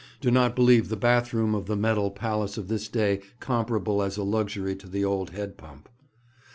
[0.19, 4.17] Do not believe the bath room of the metal palace of this day comparable as
[4.17, 5.89] a luxury to the old head pump.